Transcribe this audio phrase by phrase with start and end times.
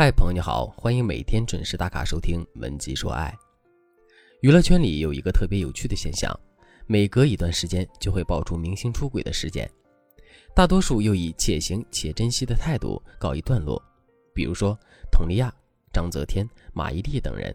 [0.00, 3.36] 嗨，朋友你好，欢迎每天准时打卡收听《文姬说爱》。
[4.42, 6.32] 娱乐圈里有一个特别有趣的现象，
[6.86, 9.68] 每隔一段时间就会爆出明星出轨的事件，
[10.54, 13.82] 大多数又以且行且珍惜的态度告一段落。
[14.32, 14.78] 比如说
[15.10, 15.52] 佟丽娅、
[15.92, 17.52] 章泽天、马伊琍等人，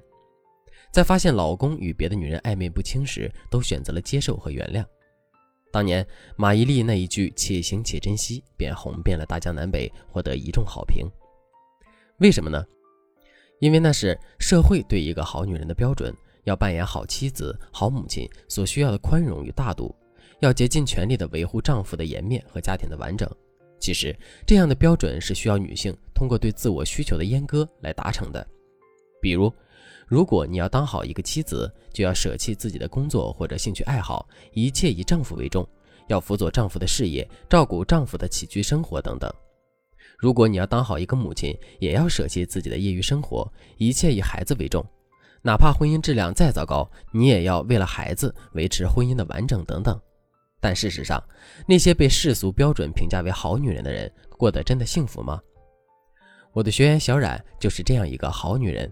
[0.92, 4.86] 在发现老公与别的女人暧昧不清时，都选择了接受和原谅。
[5.72, 6.06] 当年
[6.36, 11.10] 马伊琍那一句“且行且珍惜”便红遍了大江南北，获得一众好评。
[12.20, 12.64] 为什么呢？
[13.60, 16.14] 因为那是社会对一个好女人的标准，
[16.44, 19.96] 要扮演好妻子、好母亲所需要的宽容与大度，
[20.40, 23.30] 要竭尽全力的维护丈夫的颜面和家庭的完整。
[23.80, 28.46] 其实，这样的标准是需要女性通过对自我需求的阉割来达成的。
[29.22, 29.52] 比如，
[30.08, 35.68] 如果你要当好一个妻子，就要舍弃自己的工作或者兴趣爱好，一切以丈夫为重，
[36.08, 39.34] 要辅佐丈夫的事业，照顾丈夫的起居生活等等。
[40.24, 44.82] 如果你要当好一个母亲，也要舍弃自己的业余生活，一切以孩子为重，
[45.42, 50.00] 哪怕婚姻质量再糟糕，你也要为了孩子维持婚姻的完整等等。
[50.62, 51.22] 但事实上，
[51.68, 55.42] 那些被世俗标准评价为好女人的人，过得真的幸福吗？
[56.54, 58.90] 我的学员小冉就是这样一个好女人，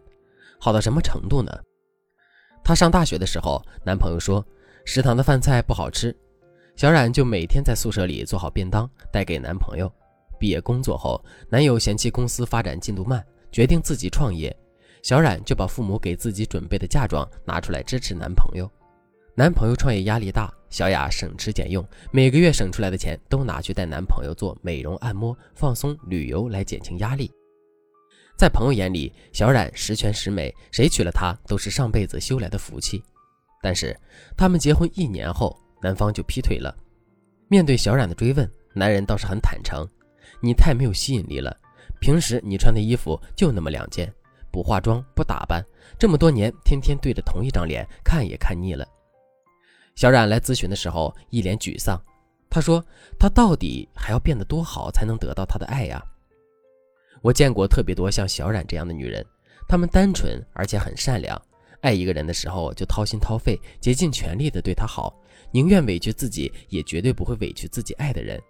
[0.59, 1.49] 好到什么程度呢？
[2.61, 4.45] 她上大学的时候，男朋友说
[4.83, 6.13] 食堂的饭菜不好吃，
[6.75, 9.89] 小冉就每天在宿舍里做好便当带给男朋友。
[10.41, 14.51] 毕业工作后，男友嫌弃公司发展进度慢，决定自己创业。
[15.03, 18.67] 小冉就把父母给自己准备的嫁妆拿出来支持男朋友。
[19.35, 27.31] 男朋友创业压力大，小雅省吃俭用，每个月省出来的钱都拿去带男朋友做美容、按摩、放松、旅游来减轻压力。
[28.35, 33.03] 在朋友眼里，小冉十全十美，谁娶了她都是上辈子修来的福气。
[33.61, 33.95] 但是
[34.35, 36.75] 他们结婚一年后，男方就劈腿了。
[37.47, 39.87] 面对小冉的追问，男人倒是很坦诚。
[40.41, 41.55] 你太没有吸引力了，
[41.99, 44.11] 平时你穿的衣服就那么两件，
[44.51, 45.63] 不化妆不打扮，
[45.99, 48.85] 这么多年天天对着同一张脸看也看腻了。
[49.95, 52.01] 小冉来咨询的时候一脸沮丧，
[52.49, 52.83] 她说
[53.19, 56.03] ：“她到底还要变得多好才能得到他的爱呀？”
[57.21, 59.23] 我见过特别多像小冉这样的女人，
[59.67, 61.39] 她们单纯而且很善良，
[61.81, 65.13] 爱一个人的时候就掏心掏肺，竭尽全力的对他好，
[65.51, 68.41] 宁愿委屈自己，也绝对不会委屈自己爱的人。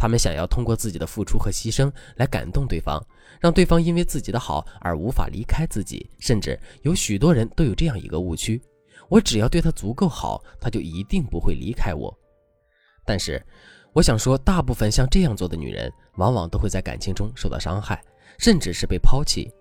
[0.00, 2.98] 他们想要通过自己的付出和牺牲来感动对方，
[3.38, 6.08] 让对方因为自己的好而无法离开自己。
[6.18, 8.58] 甚至有许多人都有这样一个误区：
[9.10, 12.18] 我只要对他足够好，他就一定不会离开我。
[13.04, 13.44] 但是，
[13.92, 18.02] 我想说，大部分像这样做的女人，往往都会在感情中受到伤害，
[18.38, 19.52] 甚至是被抛弃。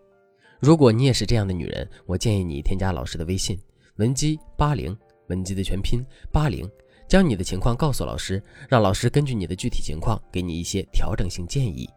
[0.62, 3.60] 如果你也是这样的女人，我建议你添加老师的微信：
[3.98, 6.02] 文姬八零，文姬的全拼
[6.32, 6.66] 八零。
[7.09, 11.90] 将你的情况告诉老师，让老师根据你的具体情况给你一些调整性建议。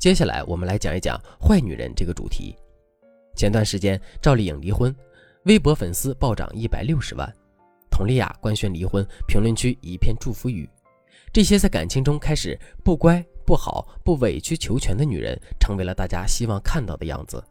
[0.00, 2.56] 接下来我们来讲一讲坏女人这个主题。
[3.36, 4.94] 前段时间赵丽颖离婚，
[5.44, 7.24] 微博粉丝暴涨一百六十万；
[7.92, 10.68] 佟丽娅官宣离婚，评论区一片祝福语。
[11.32, 17.42] 这些在感情中开始不乖、不好、不委曲求全的女人，成为了大家希望看到的样子，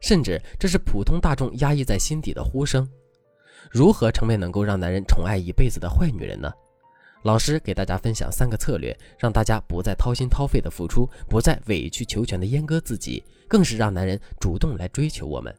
[0.00, 2.88] 甚至这是普通大众压抑在心底的呼声。
[3.70, 6.50] 如何成为能够让男人宠爱一辈子的坏女人呢？
[7.24, 15.54] 老师给大家分享三个策略，让大家不再掏心掏肺的付出，不再委曲求全的阉割自己，更是让男人主动来追求我们。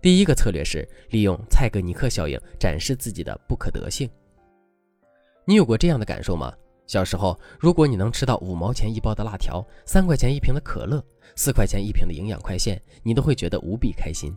[0.00, 4.08] 第一个策略是利用蔡格尼克效应，展示自己的不可得性。
[5.44, 6.54] 你有过这样的感受吗？
[6.86, 11.04] 小时候，如果你能吃到五毛钱一包的辣条，三块钱一瓶的可乐，
[11.36, 14.36] 四块钱一瓶的营养快线，你都会觉得无比开心。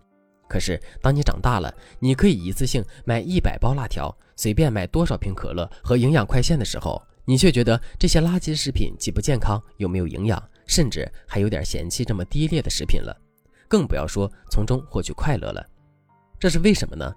[0.53, 13.19] 可是，当你长大了，你可以一次性买一百包辣条，随便买多少瓶可乐和营养快线的时候，你却觉得这些垃圾食品既不健康又没有营养，甚至还有点嫌弃这么低劣的食品了。
[13.67, 15.65] 更不要说从中获取快乐了。
[16.39, 17.11] 这是为什么呢？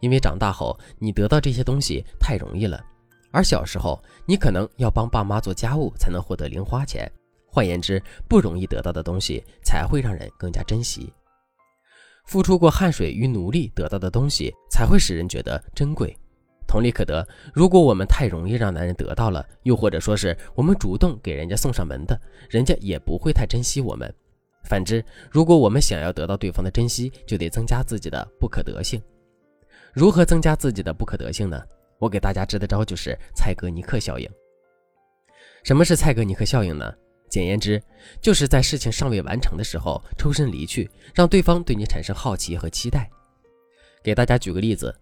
[0.00, 2.84] 因为长大后你得到这些东西太容易了，
[3.30, 7.08] 而小时候你可能要帮爸妈做家务才能获得零花钱。
[7.46, 11.12] 换言之，不容易得到的东西才会让人更加珍惜。
[12.26, 16.16] 付出过汗水与努力得到的东西，才会使人觉得珍贵。
[16.66, 22.20] 同理可得，如果我们太容易让男人得到了，又或者说是我们主动给人家送上门的，
[22.50, 24.12] 人家也不会太珍惜我们。
[24.64, 29.00] 反之，如果我们想要得到对方的珍惜，就得增加自己的不可得性。
[29.92, 31.62] 如何增加自己的不可得性呢？
[31.98, 34.28] 我给大家支的招就是蔡格尼克效应。
[35.62, 36.92] 什么是蔡格尼克效应呢？
[37.28, 37.82] 简言之，
[38.20, 43.10] 就是在事情尚未完成的时候抽身离去，让对方对你产生好奇和期待。
[44.02, 44.94] 给大家举个例子，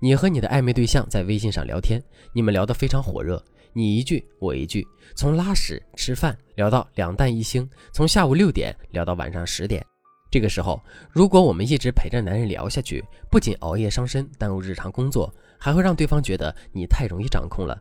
[0.00, 2.02] 你和你的暧昧对象在微信上聊天，
[2.34, 3.42] 你们聊得非常火热，
[3.72, 4.86] 你一句我一句，
[5.16, 9.84] 从拉屎、吃饭聊到两弹一星，从下午六点聊到晚上十点。
[10.30, 10.80] 这个时候，
[11.10, 17.76] 如果我们一直陪着男人聊下去，不仅熬夜伤身，耽误日常工作，还会让对方觉得你太容易掌控了。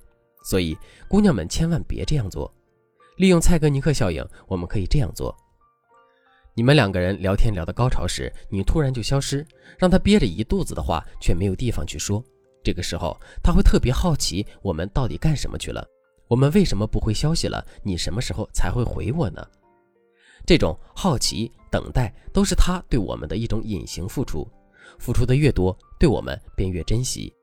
[0.46, 0.75] 所以，
[1.07, 2.51] 姑娘们千万别这样做。
[3.19, 5.36] 利用蔡格尼克效应，我们可以这样做：
[6.54, 9.45] 你们两个人聊天聊到高潮时，你突然就消失，
[9.77, 12.24] 让他憋着一肚子的话却没有地方去说。
[12.63, 15.86] 这个时候，他会特别好奇我们到底干什么去了，
[16.30, 17.62] 我们为什么不回消息了？
[17.83, 19.45] 你什么时候才会回我呢？
[20.45, 24.50] 这种好奇、等待，都是他对我们的一种隐形付出。
[24.98, 27.33] 付出的越多，对我们便越珍惜。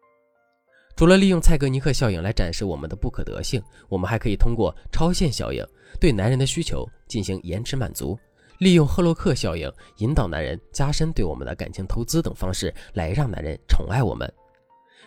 [0.97, 5.63] 除了利用蔡格尼克效应来展示我们的不可得性，我们还可以通过超限效应
[6.01, 8.19] 对男人的需求进行延迟满足，
[8.61, 14.33] 利用赫洛克效应引导男人加深对我们的感情投资等方式来让男人宠爱我们。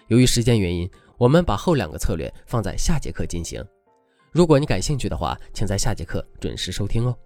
[0.10, 0.88] 由于时间原因，
[1.18, 3.64] 我们把后两个策略放在下节课进行。
[4.32, 7.18] 如果你感兴趣的话，请在下节课准时收听哦。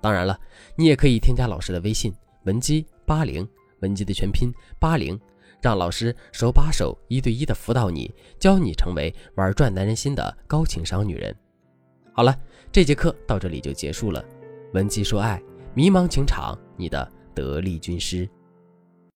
[0.00, 0.36] 当然了，
[0.74, 2.12] 你也可以添加老师的微信
[2.44, 3.48] 文姬八零，
[3.82, 5.18] 文姬的全拼八零，
[5.60, 11.34] 让老师手把手一对一的辅导你，教你成为玩转男人心的高情商女人。
[12.12, 12.36] 好了，
[12.72, 14.24] 这节课到这里就结束了。
[14.72, 15.42] 文姬说爱，
[15.74, 18.28] 迷茫情场，你的得力军师。